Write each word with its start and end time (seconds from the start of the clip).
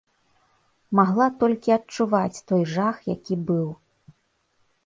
Магла 0.99 1.27
толькі 1.43 1.75
адчуваць 1.75 2.41
той 2.53 2.63
жах, 2.73 2.95
які 3.13 3.35
быў. 3.51 3.67